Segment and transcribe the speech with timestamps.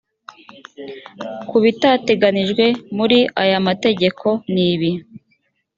[1.47, 2.65] ku bitateganyijwe
[2.97, 4.91] muri aya amategeko nibi